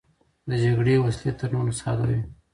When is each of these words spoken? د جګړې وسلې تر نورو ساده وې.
د 0.49 0.51
جګړې 0.63 0.95
وسلې 1.05 1.31
تر 1.39 1.49
نورو 1.55 1.73
ساده 1.81 2.03
وې. 2.09 2.19